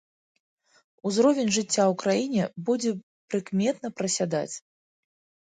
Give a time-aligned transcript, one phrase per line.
[1.09, 2.95] Узровень жыцця ў краіне будзе
[3.29, 4.51] прыкметна прасядаць.